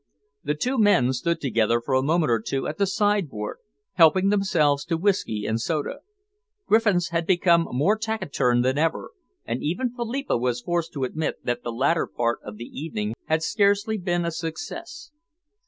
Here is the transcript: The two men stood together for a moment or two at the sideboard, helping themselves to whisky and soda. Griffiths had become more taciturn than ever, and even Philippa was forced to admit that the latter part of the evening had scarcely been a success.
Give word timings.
The 0.43 0.55
two 0.55 0.79
men 0.79 1.13
stood 1.13 1.39
together 1.39 1.79
for 1.79 1.93
a 1.93 2.01
moment 2.01 2.31
or 2.31 2.41
two 2.41 2.65
at 2.65 2.79
the 2.79 2.87
sideboard, 2.87 3.57
helping 3.93 4.29
themselves 4.29 4.83
to 4.85 4.97
whisky 4.97 5.45
and 5.45 5.61
soda. 5.61 5.99
Griffiths 6.65 7.09
had 7.09 7.27
become 7.27 7.67
more 7.71 7.95
taciturn 7.99 8.63
than 8.63 8.79
ever, 8.79 9.11
and 9.45 9.61
even 9.61 9.93
Philippa 9.93 10.39
was 10.39 10.59
forced 10.59 10.91
to 10.93 11.03
admit 11.03 11.45
that 11.45 11.61
the 11.61 11.71
latter 11.71 12.07
part 12.07 12.39
of 12.43 12.57
the 12.57 12.65
evening 12.65 13.13
had 13.25 13.43
scarcely 13.43 13.99
been 13.99 14.25
a 14.25 14.31
success. 14.31 15.11